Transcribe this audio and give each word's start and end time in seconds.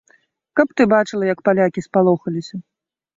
Каб 0.59 0.69
ты 0.79 0.87
бачыла, 0.93 1.27
як 1.33 1.39
палякі 1.49 1.83
спалохаліся? 1.87 2.55